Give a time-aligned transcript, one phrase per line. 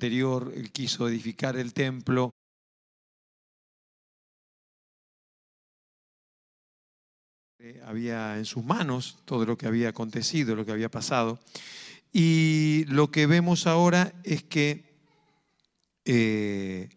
[0.00, 2.30] anterior, él quiso edificar el templo.
[7.84, 11.38] Había en sus manos todo lo que había acontecido, lo que había pasado.
[12.14, 14.84] Y lo que vemos ahora es que
[16.06, 16.88] eh,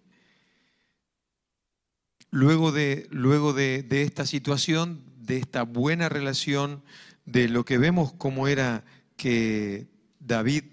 [2.32, 6.82] luego, de, luego de, de esta situación, de esta buena relación,
[7.26, 8.86] de lo que vemos como era
[9.18, 9.90] que
[10.22, 10.64] David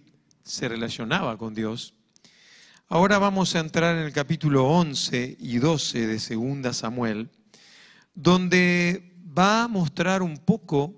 [0.44, 1.94] se relacionaba con Dios,
[2.90, 7.30] ahora vamos a entrar en el capítulo 11 y 12 de Segunda Samuel,
[8.14, 10.92] donde va a mostrar un poco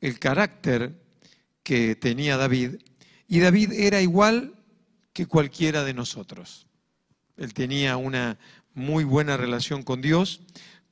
[0.00, 0.98] el carácter
[1.62, 2.76] que tenía David,
[3.28, 4.54] y David era igual
[5.12, 6.66] que cualquiera de nosotros.
[7.36, 8.38] Él tenía una
[8.72, 10.40] muy buena relación con Dios,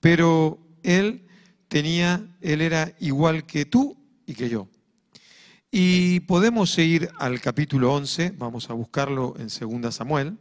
[0.00, 1.26] pero él
[1.68, 4.68] tenía, él era igual que tú y que yo.
[5.78, 9.48] Y podemos ir al capítulo 11, vamos a buscarlo en
[9.82, 10.38] 2 Samuel.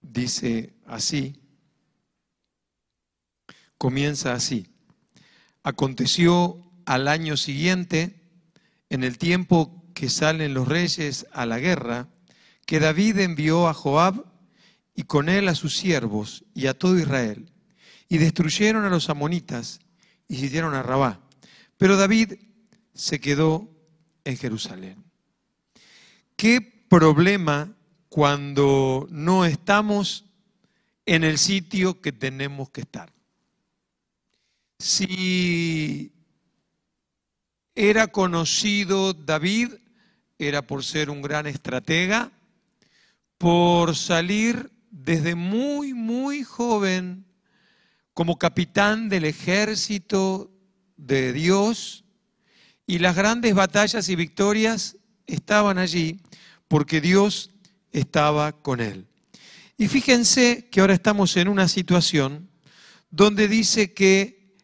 [0.00, 1.42] Dice así,
[3.78, 4.68] comienza así.
[5.64, 8.20] Aconteció al año siguiente,
[8.90, 12.08] en el tiempo que salen los reyes a la guerra,
[12.66, 14.24] que David envió a Joab
[14.94, 17.50] y con él a sus siervos y a todo Israel,
[18.08, 19.80] y destruyeron a los amonitas
[20.28, 21.20] y sitiaron a Rabá.
[21.76, 22.34] Pero David
[22.92, 23.68] se quedó
[24.24, 25.04] en Jerusalén.
[26.36, 27.74] ¿Qué problema
[28.08, 30.24] cuando no estamos
[31.06, 33.12] en el sitio que tenemos que estar?
[34.78, 36.12] Si
[37.74, 39.72] era conocido David
[40.38, 42.32] era por ser un gran estratega,
[43.38, 47.24] por salir desde muy, muy joven
[48.12, 50.50] como capitán del ejército
[50.96, 52.04] de Dios
[52.86, 54.96] y las grandes batallas y victorias
[55.26, 56.20] estaban allí
[56.68, 57.50] porque Dios
[57.92, 59.06] estaba con él.
[59.76, 62.48] Y fíjense que ahora estamos en una situación
[63.10, 64.54] donde dice que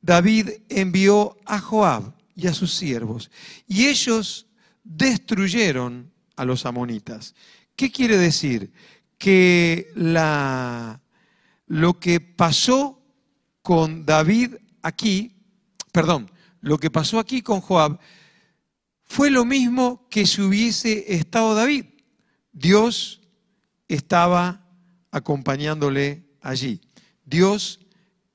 [0.00, 3.30] David envió a Joab y a sus siervos
[3.66, 4.47] y ellos
[4.88, 7.34] destruyeron a los amonitas.
[7.76, 8.72] ¿Qué quiere decir?
[9.18, 11.00] Que la,
[11.66, 13.00] lo que pasó
[13.62, 15.36] con David aquí,
[15.92, 17.98] perdón, lo que pasó aquí con Joab,
[19.04, 21.84] fue lo mismo que si hubiese estado David.
[22.52, 23.20] Dios
[23.88, 24.66] estaba
[25.10, 26.80] acompañándole allí.
[27.24, 27.80] Dios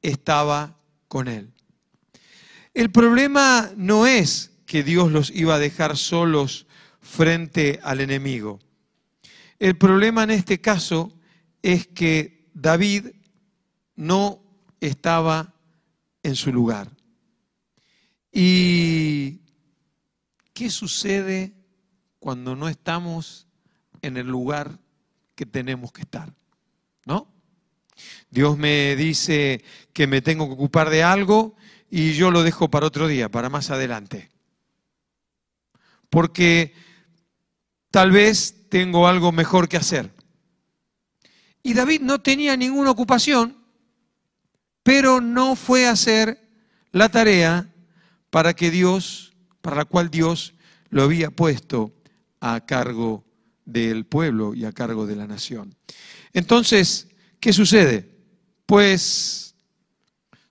[0.01, 0.77] estaba
[1.07, 1.51] con él.
[2.73, 6.67] El problema no es que Dios los iba a dejar solos
[7.01, 8.59] frente al enemigo.
[9.59, 11.13] El problema en este caso
[11.61, 13.07] es que David
[13.95, 14.41] no
[14.79, 15.53] estaba
[16.23, 16.89] en su lugar.
[18.31, 19.41] ¿Y
[20.53, 21.53] qué sucede
[22.19, 23.47] cuando no estamos
[24.01, 24.79] en el lugar
[25.35, 26.33] que tenemos que estar?
[27.05, 27.27] ¿No?
[28.31, 29.63] Dios me dice
[29.93, 31.55] que me tengo que ocupar de algo
[31.91, 34.32] y yo lo dejo para otro día, para más adelante
[36.13, 36.75] porque
[37.89, 40.13] tal vez tengo algo mejor que hacer.
[41.63, 43.57] Y David no tenía ninguna ocupación,
[44.83, 46.39] pero no fue a hacer
[46.91, 47.73] la tarea
[48.29, 50.53] para que Dios, para la cual Dios
[50.91, 51.91] lo había puesto
[52.39, 53.25] a cargo
[53.65, 55.75] del pueblo y a cargo de la nación.
[56.31, 57.07] Entonces,
[57.39, 58.07] ¿qué sucede?
[58.67, 59.55] Pues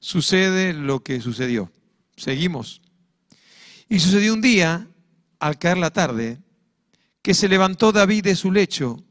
[0.00, 1.70] sucede lo que sucedió.
[2.16, 2.82] Seguimos.
[3.88, 4.88] Y sucedió un día
[5.42, 6.38] al caer la tarde,
[7.20, 9.03] que se levantó David de su lecho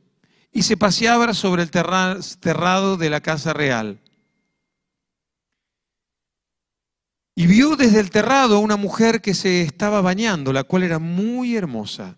[0.54, 4.00] y se paseaba sobre el terrado de la casa real.
[7.36, 11.00] Y vio desde el terrado a una mujer que se estaba bañando, la cual era
[11.00, 12.18] muy hermosa.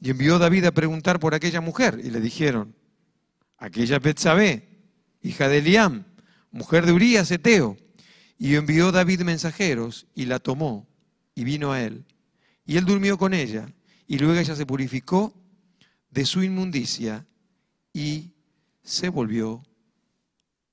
[0.00, 2.00] Y envió David a preguntar por aquella mujer.
[2.02, 2.74] Y le dijeron,
[3.58, 4.68] aquella Betsabé,
[5.22, 6.04] hija de Eliam,
[6.50, 7.76] mujer de Urías, Eteo.
[8.38, 10.88] Y envió David mensajeros y la tomó
[11.34, 12.04] y vino a él.
[12.66, 13.72] Y él durmió con ella.
[14.06, 15.32] Y luego ella se purificó
[16.10, 17.26] de su inmundicia
[17.92, 18.32] y
[18.82, 19.62] se volvió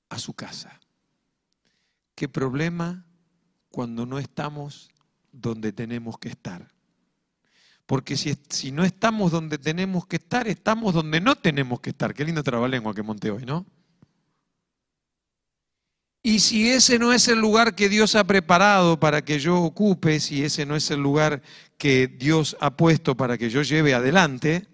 [0.08, 0.80] a su casa.
[2.14, 3.06] ¿Qué problema
[3.70, 4.90] cuando no estamos
[5.32, 6.72] donde tenemos que estar?
[7.86, 12.14] Porque si, si, no estamos donde tenemos que estar, estamos donde no tenemos que estar.
[12.14, 13.66] Qué lindo trabalengua que monté hoy, ¿no?
[16.26, 20.20] Y si ese no es el lugar que Dios ha preparado para que yo ocupe,
[20.20, 21.42] si ese no es el lugar
[21.76, 24.66] que Dios ha puesto para que yo lleve adelante,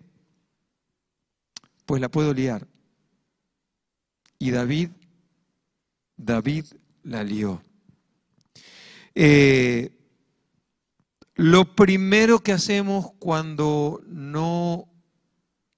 [1.86, 2.68] pues la puedo liar.
[4.38, 4.90] Y David,
[6.16, 6.66] David
[7.02, 7.60] la lió.
[9.16, 9.90] Eh,
[11.34, 14.88] lo primero que hacemos cuando no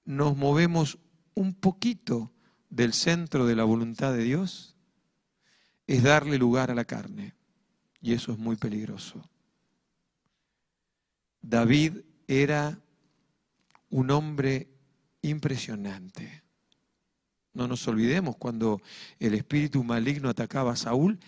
[0.04, 0.98] nos movemos
[1.32, 2.30] un poquito
[2.68, 4.71] del centro de la voluntad de Dios
[5.86, 7.34] es darle lugar a la carne.
[8.00, 9.22] Y eso es muy peligroso.
[11.40, 12.78] David era
[13.90, 14.68] un hombre
[15.22, 16.42] impresionante.
[17.52, 18.80] No nos olvidemos, cuando
[19.18, 21.18] el espíritu maligno atacaba a Saúl,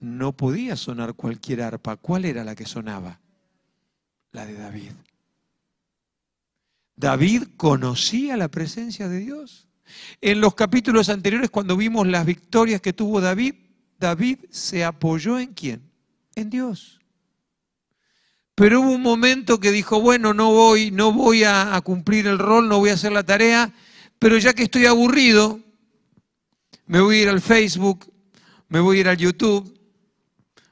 [0.00, 1.96] no podía sonar cualquier arpa.
[1.96, 3.20] ¿Cuál era la que sonaba?
[4.32, 4.92] La de David.
[6.96, 9.67] David conocía la presencia de Dios.
[10.20, 13.54] En los capítulos anteriores, cuando vimos las victorias que tuvo David,
[13.98, 15.82] David se apoyó en quién?
[16.34, 17.00] En Dios.
[18.54, 22.38] Pero hubo un momento que dijo, bueno, no voy, no voy a, a cumplir el
[22.38, 23.72] rol, no voy a hacer la tarea,
[24.18, 25.60] pero ya que estoy aburrido,
[26.86, 28.12] me voy a ir al Facebook,
[28.68, 29.78] me voy a ir al YouTube,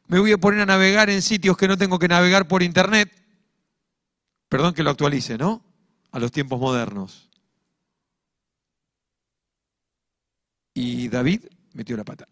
[0.09, 3.13] me voy a poner a navegar en sitios que no tengo que navegar por internet.
[4.49, 5.63] Perdón que lo actualice, ¿no?
[6.13, 7.29] A los tiempos modernos.
[10.77, 11.41] Y David
[11.73, 12.29] metió la pata.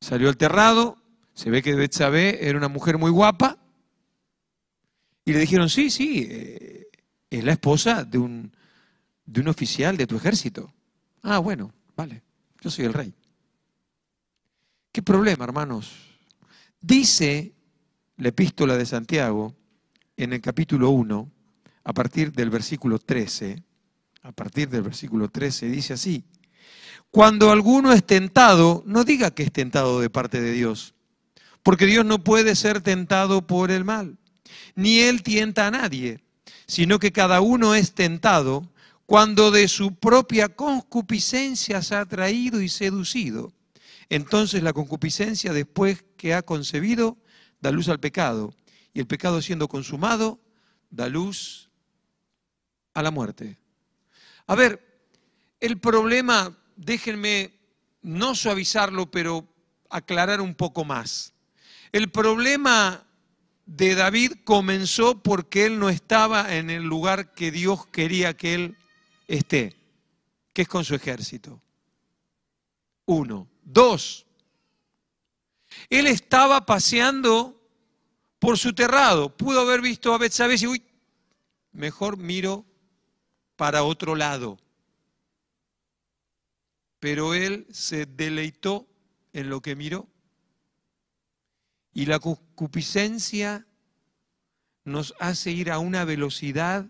[0.00, 0.98] Salió al terrado,
[1.32, 3.56] se ve que Betsabé era una mujer muy guapa,
[5.24, 6.88] y le dijeron, sí, sí, eh,
[7.30, 8.52] es la esposa de un,
[9.24, 10.74] de un oficial de tu ejército.
[11.22, 12.24] Ah, bueno, vale,
[12.60, 13.14] yo soy el rey.
[14.90, 16.18] ¿Qué problema, hermanos?
[16.80, 17.54] Dice
[18.16, 19.54] la epístola de Santiago
[20.16, 21.30] en el capítulo 1,
[21.84, 23.65] a partir del versículo 13,
[24.26, 26.24] a partir del versículo 13, dice así,
[27.12, 30.94] cuando alguno es tentado, no diga que es tentado de parte de Dios,
[31.62, 34.18] porque Dios no puede ser tentado por el mal,
[34.74, 36.24] ni Él tienta a nadie,
[36.66, 38.68] sino que cada uno es tentado
[39.06, 43.52] cuando de su propia concupiscencia se ha atraído y seducido.
[44.08, 47.16] Entonces la concupiscencia, después que ha concebido,
[47.60, 48.52] da luz al pecado.
[48.92, 50.40] Y el pecado siendo consumado,
[50.90, 51.70] da luz
[52.94, 53.58] a la muerte.
[54.46, 54.80] A ver,
[55.60, 57.52] el problema, déjenme
[58.02, 59.46] no suavizarlo, pero
[59.90, 61.34] aclarar un poco más.
[61.92, 63.06] El problema
[63.64, 68.76] de David comenzó porque él no estaba en el lugar que Dios quería que él
[69.26, 69.76] esté,
[70.52, 71.60] que es con su ejército.
[73.06, 73.48] Uno.
[73.64, 74.26] Dos,
[75.90, 77.60] él estaba paseando
[78.38, 79.36] por su terrado.
[79.36, 80.82] Pudo haber visto a Betsabé y uy,
[81.72, 82.64] mejor miro
[83.56, 84.58] para otro lado.
[87.00, 88.86] Pero él se deleitó
[89.32, 90.08] en lo que miró.
[91.92, 93.66] Y la concupiscencia
[94.84, 96.86] nos hace ir a una velocidad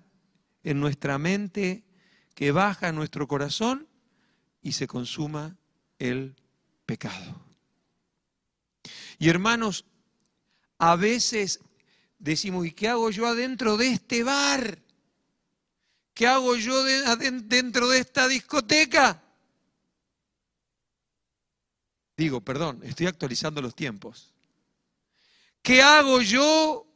[0.63, 1.85] en nuestra mente
[2.35, 3.89] que baja nuestro corazón
[4.61, 5.57] y se consuma
[5.99, 6.37] el
[6.85, 7.41] pecado.
[9.19, 9.85] Y hermanos,
[10.79, 11.61] a veces
[12.19, 14.79] decimos, ¿y qué hago yo adentro de este bar?
[16.17, 19.23] ¿Qué hago yo dentro de esta discoteca?
[22.17, 24.33] Digo, perdón, estoy actualizando los tiempos.
[25.61, 26.87] ¿Qué hago yo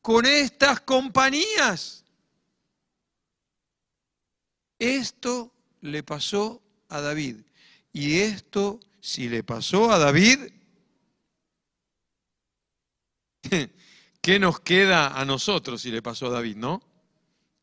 [0.00, 2.04] con estas compañías?
[4.78, 7.38] Esto le pasó a David
[7.92, 10.38] y esto si le pasó a David,
[14.22, 16.91] ¿qué nos queda a nosotros si le pasó a David, no?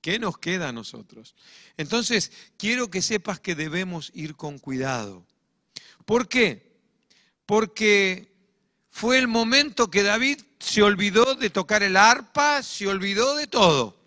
[0.01, 1.35] ¿Qué nos queda a nosotros?
[1.75, 5.25] Entonces, quiero que sepas que debemos ir con cuidado.
[6.05, 6.79] ¿Por qué?
[7.45, 8.33] Porque
[8.89, 13.97] fue el momento que David se olvidó de tocar el arpa, se olvidó de todo.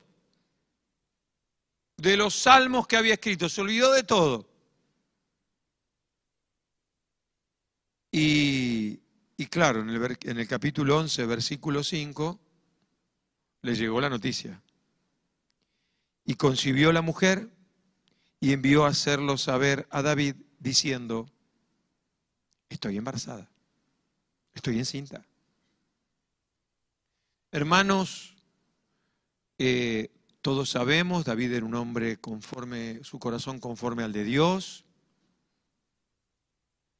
[1.97, 4.49] De los salmos que había escrito, se olvidó de todo.
[8.11, 9.01] Y,
[9.51, 12.41] claro, en el, en el capítulo 11, versículo 5,
[13.63, 14.61] le llegó la noticia.
[16.25, 17.51] Y concibió la mujer
[18.41, 21.29] y envió a hacerlo saber a David diciendo,
[22.69, 23.51] estoy embarazada,
[24.55, 25.27] estoy encinta.
[27.51, 28.37] Hermanos,
[29.59, 30.11] eh,
[30.41, 34.85] todos sabemos, David era un hombre conforme, su corazón conforme al de Dios,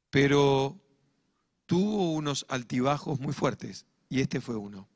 [0.09, 0.79] pero
[1.65, 4.87] tuvo unos altibajos muy fuertes y este fue uno.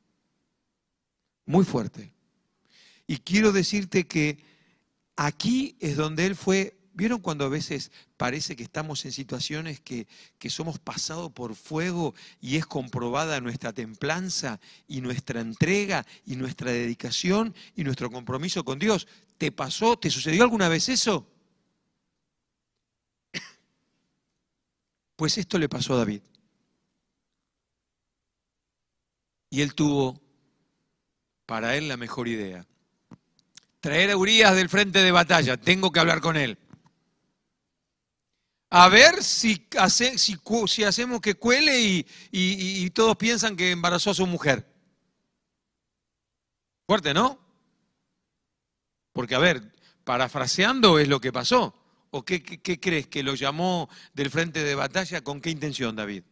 [1.44, 2.14] Muy fuerte.
[3.08, 4.38] Y quiero decirte que
[5.16, 10.08] aquí es donde Él fue ¿Vieron cuando a veces parece que estamos en situaciones que,
[10.36, 16.72] que somos pasados por fuego y es comprobada nuestra templanza y nuestra entrega y nuestra
[16.72, 19.06] dedicación y nuestro compromiso con Dios?
[19.36, 19.96] ¿Te pasó?
[19.96, 21.24] ¿Te sucedió alguna vez eso?
[25.14, 26.22] Pues esto le pasó a David.
[29.50, 30.20] Y él tuvo
[31.46, 32.66] para él la mejor idea.
[33.80, 36.58] Traer a Urias del frente de batalla, tengo que hablar con él.
[38.70, 44.66] A ver si, hacemos que cuele y todos piensan que embarazó a su mujer.
[46.86, 47.38] Fuerte, ¿no?
[49.12, 51.74] Porque, a ver, parafraseando es lo que pasó.
[52.10, 55.22] ¿O qué, crees que lo llamó del frente de batalla?
[55.22, 56.22] ¿Con qué intención, David?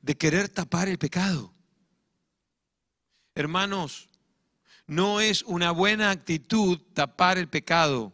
[0.00, 1.52] De querer tapar el pecado.
[3.34, 4.08] Hermanos,
[4.94, 8.12] no es una buena actitud tapar el pecado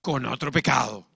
[0.00, 1.06] con otro pecado.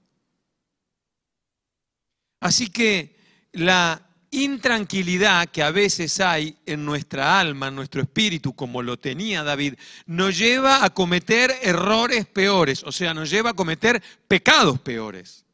[2.40, 3.16] Así que
[3.52, 9.42] la intranquilidad que a veces hay en nuestra alma, en nuestro espíritu, como lo tenía
[9.42, 9.74] David,
[10.06, 15.44] nos lleva a cometer errores peores, o sea, nos lleva a cometer pecados peores.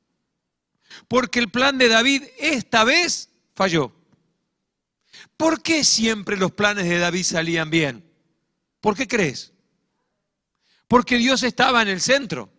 [1.09, 3.93] Porque el plan de David esta vez falló.
[5.37, 8.12] ¿Por qué siempre los planes de David salían bien?
[8.83, 9.53] ¿Por qué crees?
[10.89, 12.53] Porque Dios estaba en el centro.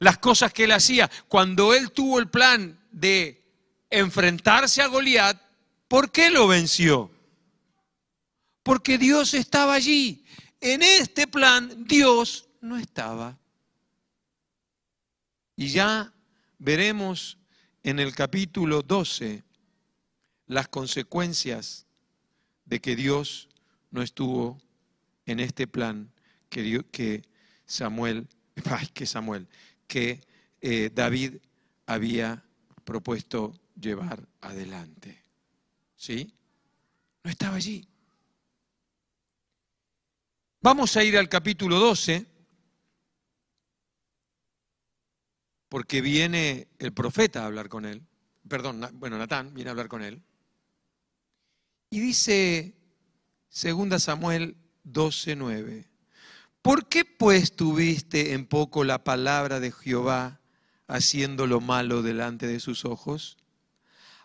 [0.00, 3.48] Las cosas que él hacía, cuando él tuvo el plan de
[3.88, 5.40] enfrentarse a Goliat,
[5.86, 7.12] ¿por qué lo venció?
[8.64, 10.24] Porque Dios estaba allí.
[10.60, 13.38] En este plan Dios no estaba.
[15.54, 16.12] Y ya
[16.58, 17.38] veremos
[17.84, 19.44] en el capítulo 12
[20.46, 21.86] las consecuencias
[22.64, 23.47] de que Dios
[23.90, 24.58] no estuvo
[25.26, 26.10] en este plan
[26.48, 27.22] que, que
[27.64, 28.28] Samuel,
[28.94, 29.48] que Samuel,
[29.86, 30.20] que
[30.60, 31.36] eh, David
[31.86, 32.44] había
[32.84, 35.22] propuesto llevar adelante.
[35.96, 36.32] ¿Sí?
[37.24, 37.86] No estaba allí.
[40.60, 42.26] Vamos a ir al capítulo 12,
[45.68, 48.02] porque viene el profeta a hablar con él.
[48.48, 50.22] Perdón, bueno, Natán viene a hablar con él.
[51.90, 52.77] Y dice
[53.50, 55.88] 2 Samuel 12, 9.
[56.62, 60.40] ¿Por qué pues tuviste en poco la palabra de Jehová
[60.86, 63.36] haciendo lo malo delante de sus ojos?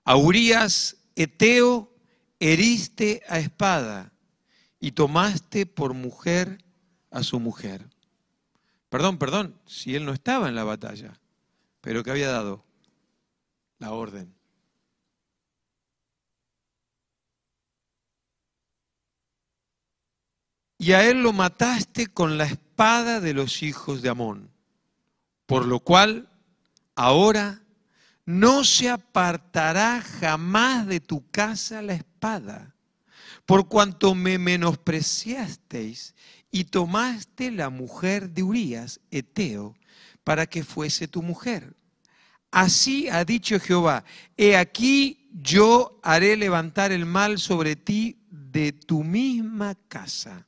[0.03, 1.94] A Urias, Eteo,
[2.39, 4.12] heriste a espada
[4.80, 6.63] y tomaste por mujer
[7.12, 7.88] a su mujer.
[8.89, 11.20] Perdón, perdón, si él no estaba en la batalla,
[11.82, 12.65] pero que había dado
[13.80, 14.34] la orden.
[20.84, 24.52] Y a él lo mataste con la espada de los hijos de Amón,
[25.46, 26.30] por lo cual
[26.94, 27.63] ahora
[28.25, 32.75] no se apartará jamás de tu casa la espada,
[33.46, 36.16] por cuanto me menospreciasteis
[36.52, 39.78] y tomaste la mujer de Urías, Eteo,
[40.25, 41.78] para que fuese tu mujer.
[42.52, 44.04] Así ha dicho Jehová,
[44.36, 50.46] he aquí yo haré levantar el mal sobre ti de tu misma casa,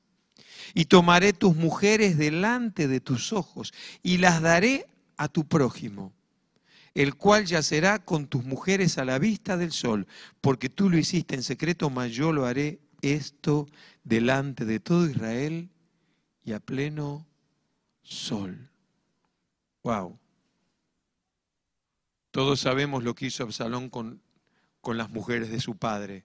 [0.73, 6.13] y tomaré tus mujeres delante de tus ojos, y las daré a tu prójimo
[6.95, 10.07] el cual yacerá con tus mujeres a la vista del sol,
[10.39, 13.67] porque tú lo hiciste en secreto, mas yo lo haré esto
[14.05, 15.69] delante de todo Israel
[16.45, 17.27] y a pleno
[18.01, 18.69] sol.
[19.83, 20.17] Wow.
[22.31, 24.21] Todos sabemos lo que hizo Absalón con,
[24.79, 26.23] con las mujeres de su padre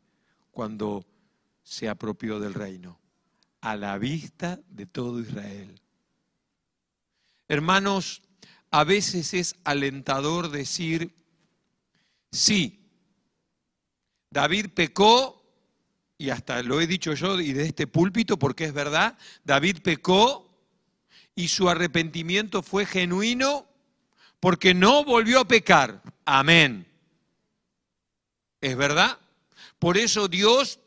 [0.53, 1.05] cuando
[1.65, 3.00] se apropió del reino,
[3.61, 5.81] a la vista de todo Israel.
[7.49, 8.23] Hermanos,
[8.71, 11.15] a veces es alentador decir,
[12.31, 12.81] sí,
[14.31, 15.41] David pecó,
[16.17, 20.51] y hasta lo he dicho yo y de este púlpito porque es verdad, David pecó
[21.35, 23.67] y su arrepentimiento fue genuino
[24.39, 26.03] porque no volvió a pecar.
[26.27, 26.87] Amén.
[28.61, 29.19] ¿Es verdad?
[29.79, 30.79] Por eso Dios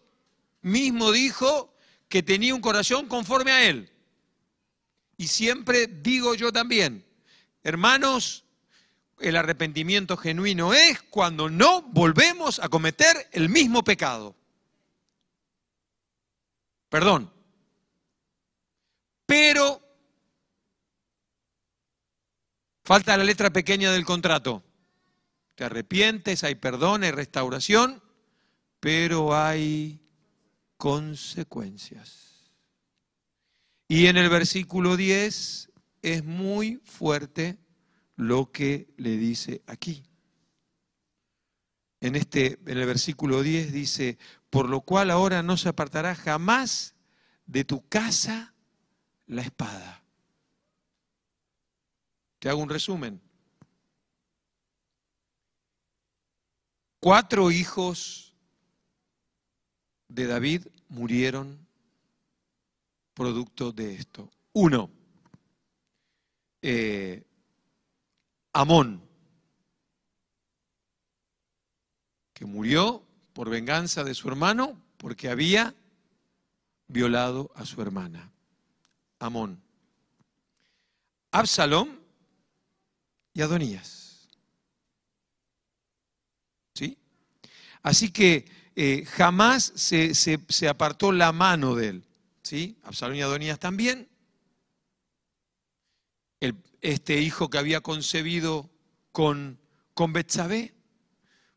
[0.61, 1.72] mismo dijo
[2.13, 3.89] que tenía un corazón conforme a Él.
[5.17, 7.03] Y siempre digo yo también,
[7.63, 8.45] Hermanos,
[9.19, 14.35] el arrepentimiento genuino es cuando no volvemos a cometer el mismo pecado.
[16.89, 17.33] Perdón.
[19.25, 19.81] Pero
[22.83, 24.61] falta la letra pequeña del contrato.
[25.55, 28.03] Te arrepientes, hay perdón, hay restauración,
[28.79, 30.02] pero hay
[30.83, 32.51] consecuencias.
[33.87, 35.71] Y en el versículo 10
[36.01, 37.57] es muy fuerte
[38.17, 40.03] lo que le dice aquí.
[42.01, 44.17] En, este, en el versículo 10 dice,
[44.49, 46.95] por lo cual ahora no se apartará jamás
[47.45, 48.53] de tu casa
[49.25, 50.03] la espada.
[52.39, 53.21] Te hago un resumen.
[56.99, 58.32] Cuatro hijos
[60.13, 61.57] de David murieron
[63.15, 64.29] producto de esto.
[64.53, 64.91] Uno,
[66.61, 67.23] eh,
[68.53, 69.01] Amón,
[72.33, 73.03] que murió
[73.33, 75.73] por venganza de su hermano porque había
[76.87, 78.31] violado a su hermana.
[79.17, 79.63] Amón.
[81.31, 81.99] Absalón
[83.33, 84.29] y Adonías.
[86.75, 86.99] ¿Sí?
[87.81, 92.03] Así que eh, jamás se, se, apartó la mano de él.
[92.41, 92.77] ¿Sí?
[92.83, 94.09] Absalón y Adonías también.
[96.81, 98.69] este hijo que había concebido
[99.11, 99.59] con,
[99.93, 100.13] con.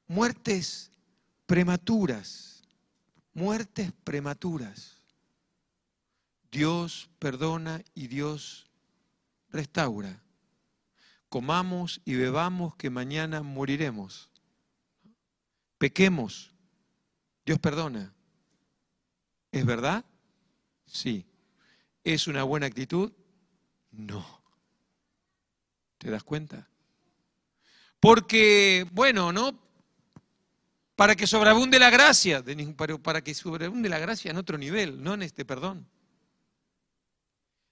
[0.06, 0.92] Muertes
[1.46, 2.62] prematuras.
[3.34, 5.02] Muertes prematuras.
[6.50, 8.70] Dios perdona y Dios
[9.50, 10.22] restaura.
[11.28, 14.30] Comamos y bebamos que mañana moriremos.
[15.78, 16.55] Pequemos.
[17.46, 18.12] Dios perdona.
[19.52, 20.04] ¿Es verdad?
[20.84, 21.24] Sí.
[22.02, 23.12] ¿Es una buena actitud?
[23.92, 24.42] No.
[25.98, 26.68] ¿Te das cuenta?
[28.00, 29.58] Porque, bueno, ¿no?
[30.96, 32.44] Para que sobreabunde la gracia,
[33.02, 35.88] para que sobreabunde la gracia en otro nivel, no en este perdón.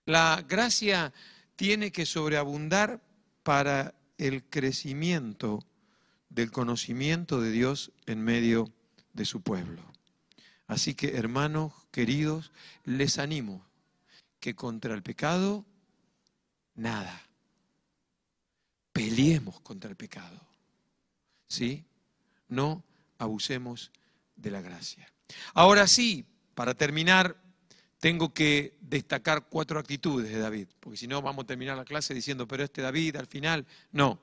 [0.06, 1.12] La gracia
[1.56, 3.02] tiene que sobreabundar
[3.42, 5.64] para el crecimiento
[6.28, 8.73] del conocimiento de Dios en medio
[9.14, 9.82] de su pueblo.
[10.66, 12.52] Así que, hermanos queridos,
[12.84, 13.64] les animo
[14.40, 15.64] que contra el pecado,
[16.74, 17.22] nada.
[18.92, 20.40] Peleemos contra el pecado.
[21.48, 21.84] ¿Sí?
[22.48, 22.84] No
[23.18, 23.90] abusemos
[24.36, 25.10] de la gracia.
[25.54, 27.36] Ahora sí, para terminar,
[27.98, 32.12] tengo que destacar cuatro actitudes de David, porque si no vamos a terminar la clase
[32.12, 34.20] diciendo, pero este David al final, no.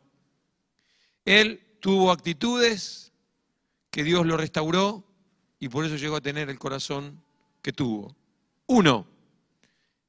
[1.26, 3.11] Él tuvo actitudes
[3.92, 5.06] que Dios lo restauró
[5.60, 7.22] y por eso llegó a tener el corazón
[7.62, 8.16] que tuvo.
[8.66, 9.06] Uno,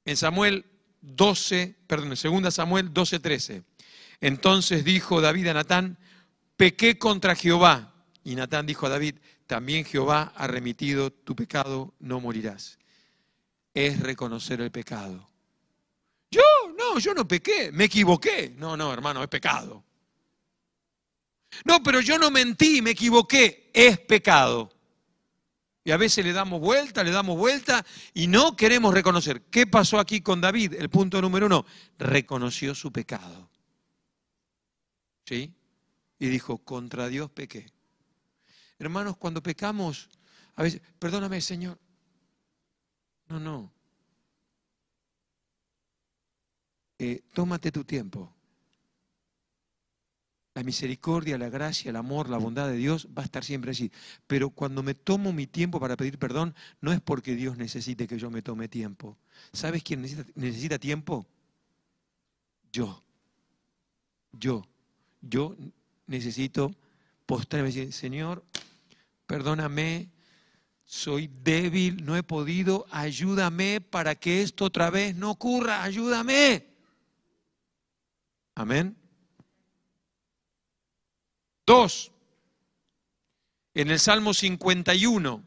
[0.05, 0.65] en Samuel
[1.03, 3.63] 12, perdón, en 2 Samuel 12, 13.
[4.21, 5.99] Entonces dijo David a Natán,
[6.57, 7.93] pequé contra Jehová.
[8.25, 9.17] Y Natán dijo a David,
[9.47, 12.79] también Jehová ha remitido tu pecado, no morirás
[13.75, 15.29] es reconocer el pecado.
[16.31, 16.43] Yo,
[16.77, 18.55] no, yo no pequé, me equivoqué.
[18.57, 19.85] No, no, hermano, es pecado.
[21.65, 24.71] No, pero yo no mentí, me equivoqué, es pecado.
[25.85, 27.85] Y a veces le damos vuelta, le damos vuelta
[28.15, 29.43] y no queremos reconocer.
[29.51, 30.75] ¿Qué pasó aquí con David?
[30.75, 31.67] El punto número uno,
[31.99, 33.51] reconoció su pecado.
[35.27, 35.53] ¿Sí?
[36.19, 37.67] Y dijo, contra Dios pequé.
[38.79, 40.09] Hermanos, cuando pecamos,
[40.55, 41.79] a veces, perdóname Señor,
[43.29, 43.73] no, no.
[46.99, 48.37] Eh, tómate tu tiempo.
[50.55, 53.91] La misericordia, la gracia, el amor, la bondad de Dios va a estar siempre allí.
[54.27, 58.19] Pero cuando me tomo mi tiempo para pedir perdón, no es porque Dios necesite que
[58.19, 59.17] yo me tome tiempo.
[59.53, 61.27] ¿Sabes quién necesita, necesita tiempo?
[62.71, 63.03] Yo.
[64.33, 64.67] Yo.
[65.23, 65.57] Yo
[66.07, 66.75] necesito
[67.25, 68.45] postrarme y decir, Señor,
[69.27, 70.11] perdóname,
[70.85, 76.67] soy débil, no he podido, ayúdame para que esto otra vez no ocurra, ayúdame.
[78.55, 79.02] Amén.
[81.67, 82.13] Dos,
[83.75, 85.43] en el Salmo 51,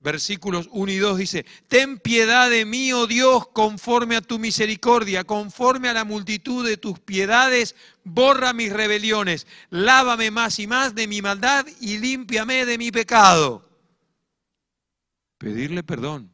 [0.00, 5.24] versículos 1 y 2 dice, ten piedad de mí, oh Dios, conforme a tu misericordia,
[5.24, 11.06] conforme a la multitud de tus piedades, borra mis rebeliones, lávame más y más de
[11.06, 13.64] mi maldad y límpiame de mi pecado
[15.44, 16.32] pedirle perdón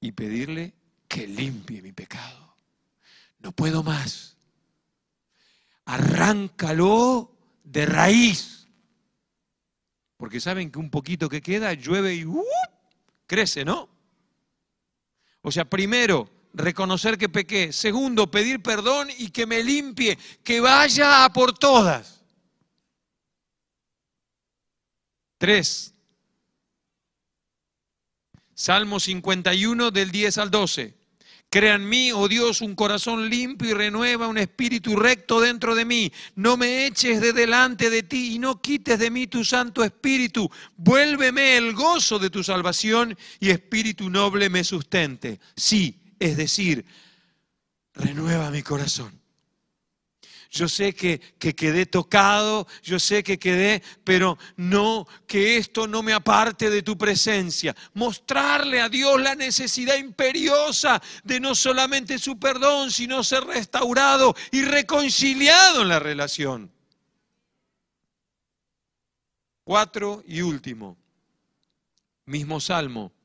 [0.00, 0.72] y pedirle
[1.06, 2.56] que limpie mi pecado.
[3.40, 4.35] No puedo más.
[5.86, 7.32] Arráncalo
[7.64, 8.68] de raíz.
[10.16, 12.44] Porque saben que un poquito que queda llueve y ¡uh!
[13.26, 13.88] crece, ¿no?
[15.42, 17.72] O sea, primero, reconocer que pequé.
[17.72, 22.24] Segundo, pedir perdón y que me limpie, que vaya a por todas.
[25.38, 25.94] Tres,
[28.56, 30.94] Salmo 51 del 10 al 12.
[31.56, 35.86] Crea en mí, oh Dios, un corazón limpio y renueva un espíritu recto dentro de
[35.86, 36.12] mí.
[36.34, 40.50] No me eches de delante de ti y no quites de mí tu santo espíritu.
[40.76, 45.40] Vuélveme el gozo de tu salvación y espíritu noble me sustente.
[45.56, 46.84] Sí, es decir,
[47.94, 49.18] renueva mi corazón.
[50.50, 56.12] Yo sé que, quedé tocado, yo sé que quedé, pero no, que esto no me
[56.12, 57.74] aparte de tu presencia.
[57.94, 64.62] Mostrarle a Dios la necesidad imperiosa de no solamente su perdón, sino ser restaurado y
[64.62, 66.70] reconciliado en la relación.
[69.64, 70.96] Cuatro y último.
[72.26, 73.15] Mismo salmo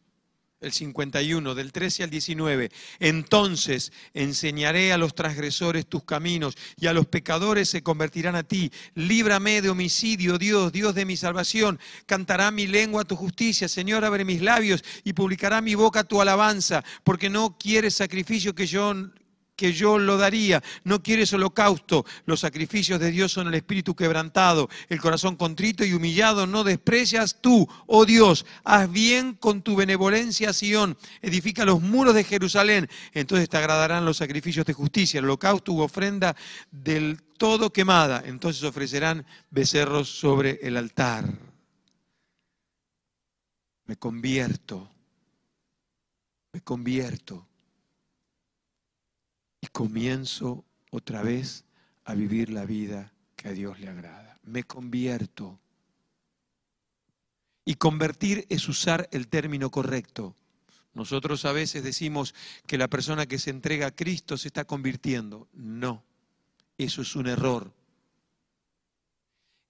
[0.62, 2.72] el 51, del 13 al 19.
[3.00, 8.72] Entonces enseñaré a los transgresores tus caminos y a los pecadores se convertirán a ti.
[8.94, 11.80] Líbrame de homicidio, Dios, Dios de mi salvación.
[12.06, 13.68] Cantará mi lengua tu justicia.
[13.68, 18.68] Señor, abre mis labios y publicará mi boca tu alabanza, porque no quieres sacrificio que
[18.68, 18.94] yo
[19.62, 20.64] que yo lo daría.
[20.84, 22.04] No quieres holocausto.
[22.26, 26.48] Los sacrificios de Dios son el espíritu quebrantado, el corazón contrito y humillado.
[26.48, 28.48] No desprecias tú, oh Dios.
[28.64, 30.98] Haz bien con tu benevolencia, Sión.
[31.22, 32.90] Edifica los muros de Jerusalén.
[33.14, 36.36] Entonces te agradarán los sacrificios de justicia, el holocausto u ofrenda
[36.72, 38.24] del todo quemada.
[38.26, 41.32] Entonces ofrecerán becerros sobre el altar.
[43.86, 44.90] Me convierto.
[46.52, 47.51] Me convierto
[49.62, 51.64] y comienzo otra vez
[52.04, 54.40] a vivir la vida que a Dios le agrada.
[54.44, 55.60] Me convierto.
[57.64, 60.36] Y convertir es usar el término correcto.
[60.94, 62.34] Nosotros a veces decimos
[62.68, 65.48] que la persona que se entrega a Cristo se está convirtiendo.
[65.54, 66.04] No,
[66.78, 67.72] eso es un error.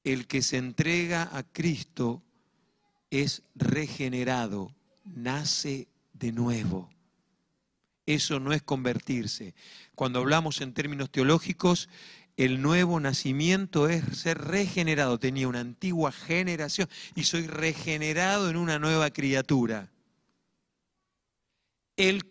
[0.04, 2.24] El que se entrega a Cristo
[3.12, 4.74] es regenerado,
[5.04, 6.90] nace de nuevo.
[8.14, 9.56] Eso no es convertirse.
[9.96, 11.88] Cuando hablamos en términos teológicos,
[12.36, 15.18] el nuevo nacimiento es ser regenerado.
[15.18, 19.90] Tenía una antigua generación y soy regenerado en una nueva criatura.
[21.96, 22.22] El,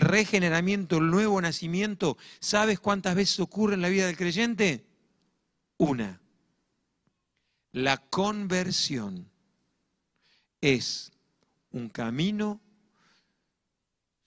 [0.00, 4.86] regeneramiento, el nuevo nacimiento, ¿sabes cuántas veces ocurre en la vida del creyente?
[5.76, 6.22] Una.
[7.72, 9.28] La conversión
[10.62, 11.12] es
[11.70, 12.62] un camino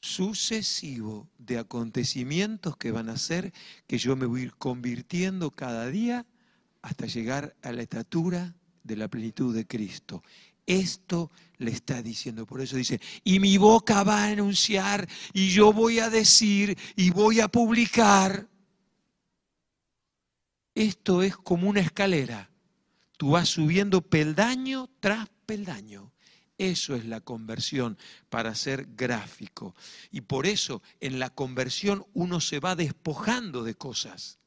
[0.02, 3.54] sucesivo de acontecimientos que van a hacer
[3.88, 6.26] que yo me voy a ir convirtiendo cada día
[6.82, 10.24] hasta llegar a la estatura de la plenitud de Cristo.
[10.66, 15.74] Esto le está diciendo, por eso dice, y mi boca va a anunciar, y yo
[15.74, 18.48] voy a decir, y voy a publicar.
[20.74, 22.50] Esto es como una escalera.
[23.18, 26.12] Tú vas subiendo peldaño tras peldaño.
[26.62, 27.97] Eso es la conversión
[28.30, 29.76] para ser gráfico.
[30.12, 34.38] Y por eso en la conversión uno se va despojando de cosas.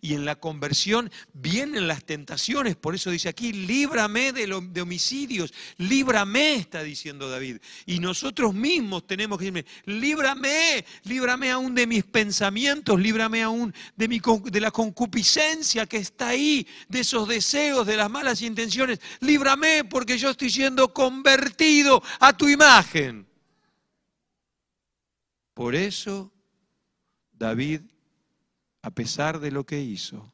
[0.00, 5.52] Y en la conversión vienen las tentaciones, por eso dice aquí, líbrame de, de, homicidios,
[5.78, 7.58] líbrame, está diciendo David.
[7.86, 14.08] Y nosotros mismos tenemos que decirme, líbrame, líbrame aún de mis pensamientos, líbrame aún de,
[14.08, 19.84] mi, de la concupiscencia que está ahí, de esos deseos, de las malas intenciones, líbrame
[19.84, 23.26] porque yo estoy siendo convertido a tu imagen.
[25.54, 26.32] Por eso
[27.32, 27.82] David
[28.84, 30.30] a pesar de lo que hizo,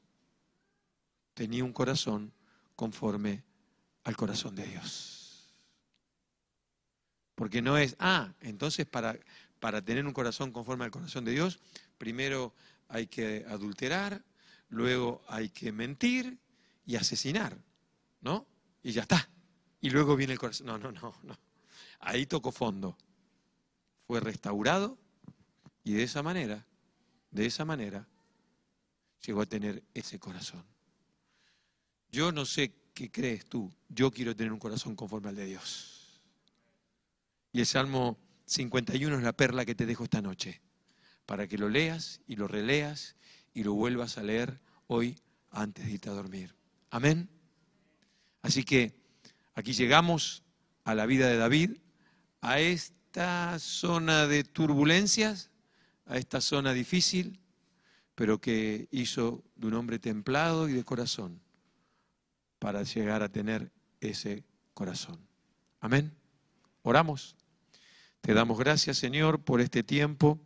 [1.34, 2.32] tenía un corazón
[2.74, 3.44] conforme
[4.02, 5.54] al corazón de Dios.
[7.36, 9.16] Porque no es, ah, entonces para,
[9.60, 11.60] para tener un corazón conforme al corazón de Dios,
[11.96, 12.52] primero
[12.88, 14.24] hay que adulterar,
[14.68, 16.40] luego hay que mentir
[16.84, 17.56] y asesinar,
[18.20, 18.48] ¿no?
[18.82, 19.30] Y ya está.
[19.80, 20.66] Y luego viene el corazón.
[20.66, 21.38] No, no, no, no.
[22.00, 22.98] Ahí tocó fondo.
[24.08, 24.98] Fue restaurado
[25.84, 26.66] y de esa manera,
[27.30, 28.08] de esa manera,
[29.26, 30.64] llegó a tener ese corazón.
[32.10, 36.20] Yo no sé qué crees tú, yo quiero tener un corazón conforme al de Dios.
[37.52, 40.60] Y el Salmo 51 es la perla que te dejo esta noche,
[41.26, 43.16] para que lo leas y lo releas
[43.54, 46.54] y lo vuelvas a leer hoy antes de irte a dormir.
[46.90, 47.28] Amén.
[48.42, 48.94] Así que
[49.54, 50.42] aquí llegamos
[50.84, 51.76] a la vida de David,
[52.40, 55.50] a esta zona de turbulencias,
[56.06, 57.38] a esta zona difícil,
[58.20, 61.40] pero que hizo de un hombre templado y de corazón
[62.58, 65.18] para llegar a tener ese corazón.
[65.80, 66.12] Amén.
[66.82, 67.34] Oramos.
[68.20, 70.38] Te damos gracias, Señor, por este tiempo.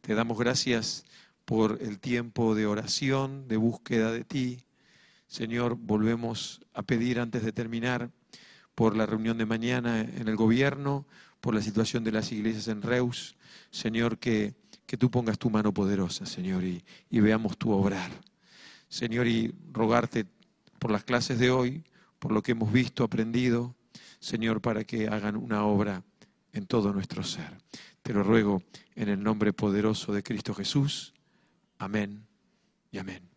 [0.00, 1.04] Te damos gracias
[1.44, 4.64] por el tiempo de oración, de búsqueda de ti.
[5.26, 8.10] Señor, volvemos a pedir antes de terminar
[8.74, 11.06] por la reunión de mañana en el gobierno,
[11.42, 13.36] por la situación de las iglesias en Reus.
[13.70, 14.54] Señor, que
[14.88, 18.10] que tú pongas tu mano poderosa, Señor, y, veamos tu obrar.
[18.88, 20.24] Señor, y rogarte
[20.78, 21.84] por las clases de hoy,
[22.18, 23.74] por lo que hemos visto, aprendido,
[24.18, 26.02] Señor, para que hagan una obra
[26.54, 27.58] en todo nuestro ser.
[28.00, 28.62] Te lo ruego
[28.94, 31.12] en el nombre poderoso de Cristo Jesús.
[31.76, 32.26] Amén
[32.90, 33.28] y amén.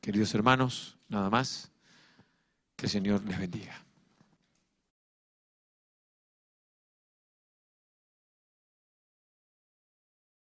[0.00, 1.72] Queridos hermanos, nada más,
[2.76, 3.84] que el Señor les bendiga.